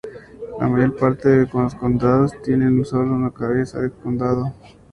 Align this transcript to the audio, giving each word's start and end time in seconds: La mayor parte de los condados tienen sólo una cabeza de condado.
La 0.59 0.65
mayor 0.67 0.97
parte 0.97 1.29
de 1.29 1.47
los 1.53 1.75
condados 1.75 2.31
tienen 2.41 2.83
sólo 2.83 3.13
una 3.13 3.29
cabeza 3.31 3.79
de 3.81 3.91
condado. 3.91 4.51